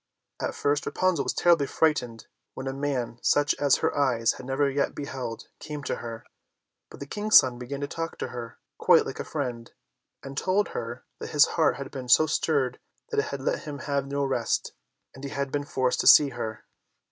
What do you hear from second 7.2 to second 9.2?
son began to talk to her quite like